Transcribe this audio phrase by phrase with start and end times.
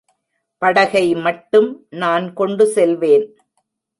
[0.61, 1.69] படகைமட்டும்
[1.89, 3.27] நான் கொண்டு செல்வேன்.